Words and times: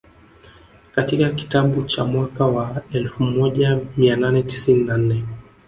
Katika 0.95 1.29
kitabu 1.29 1.83
cha 1.83 2.05
mwaka 2.05 2.45
wa 2.45 2.81
elfu 2.93 3.23
moja 3.23 3.79
mia 3.97 4.15
nane 4.15 4.43
tisini 4.43 4.83
na 4.83 4.97
nne 4.97 5.23